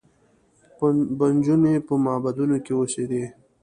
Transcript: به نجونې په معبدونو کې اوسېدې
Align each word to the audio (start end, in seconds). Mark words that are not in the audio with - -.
به 1.17 1.25
نجونې 1.35 1.73
په 1.87 1.93
معبدونو 2.03 2.57
کې 2.65 2.73
اوسېدې 2.79 3.23